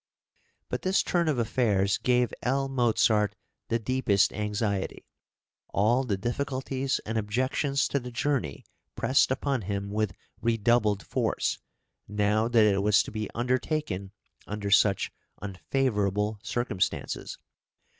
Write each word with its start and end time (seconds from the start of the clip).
But 0.67 0.81
this 0.81 1.03
turn 1.03 1.27
of 1.27 1.37
affairs 1.37 1.99
gave 1.99 2.33
L. 2.41 2.67
Mozart 2.67 3.35
the 3.67 3.77
deepest 3.77 4.33
anxiety; 4.33 5.05
all 5.67 6.03
the 6.03 6.17
difficulties 6.17 6.97
and 7.05 7.19
objections 7.19 7.87
to 7.89 7.99
the 7.99 8.09
journey 8.09 8.65
pressed 8.95 9.29
upon 9.29 9.61
him 9.61 9.91
with 9.91 10.13
redoubled 10.41 11.05
force 11.05 11.59
now 12.07 12.47
that 12.47 12.63
it 12.63 12.81
was 12.81 13.03
to 13.03 13.11
be 13.11 13.29
undertaken 13.35 14.11
under 14.47 14.71
such 14.71 15.11
unfavourable 15.39 16.39
circumstances. 16.41 17.37